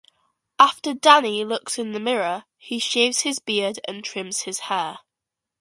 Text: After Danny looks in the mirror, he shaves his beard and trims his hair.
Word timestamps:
After 0.57 0.95
Danny 0.95 1.45
looks 1.45 1.77
in 1.77 1.91
the 1.91 1.99
mirror, 1.99 2.45
he 2.57 2.79
shaves 2.79 3.21
his 3.21 3.37
beard 3.37 3.79
and 3.87 4.03
trims 4.03 4.41
his 4.41 4.61
hair. 4.61 4.97